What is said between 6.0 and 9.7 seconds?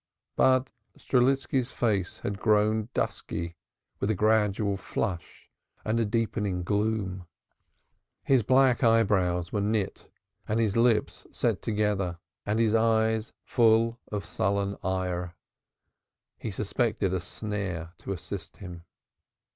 deepening gloom; his black eyebrows were